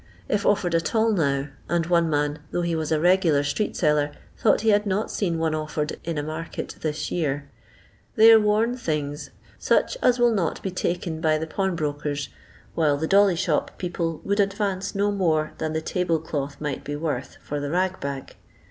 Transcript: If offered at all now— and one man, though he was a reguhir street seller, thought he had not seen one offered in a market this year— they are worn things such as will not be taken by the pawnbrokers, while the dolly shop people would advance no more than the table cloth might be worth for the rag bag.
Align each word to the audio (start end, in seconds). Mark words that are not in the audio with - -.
If 0.27 0.47
offered 0.47 0.73
at 0.73 0.95
all 0.95 1.11
now— 1.11 1.49
and 1.69 1.85
one 1.85 2.09
man, 2.09 2.39
though 2.49 2.63
he 2.63 2.75
was 2.75 2.91
a 2.91 2.99
reguhir 2.99 3.43
street 3.45 3.77
seller, 3.77 4.11
thought 4.35 4.61
he 4.61 4.69
had 4.69 4.87
not 4.87 5.11
seen 5.11 5.37
one 5.37 5.53
offered 5.53 5.99
in 6.03 6.17
a 6.17 6.23
market 6.23 6.75
this 6.81 7.11
year— 7.11 7.47
they 8.15 8.31
are 8.31 8.39
worn 8.39 8.75
things 8.75 9.29
such 9.59 9.99
as 10.01 10.17
will 10.17 10.33
not 10.33 10.59
be 10.63 10.71
taken 10.71 11.21
by 11.21 11.37
the 11.37 11.45
pawnbrokers, 11.45 12.29
while 12.73 12.97
the 12.97 13.05
dolly 13.05 13.35
shop 13.35 13.77
people 13.77 14.21
would 14.23 14.39
advance 14.39 14.95
no 14.95 15.11
more 15.11 15.53
than 15.59 15.73
the 15.73 15.81
table 15.81 16.17
cloth 16.17 16.59
might 16.59 16.83
be 16.83 16.95
worth 16.95 17.37
for 17.43 17.59
the 17.59 17.69
rag 17.69 17.99
bag. 17.99 18.35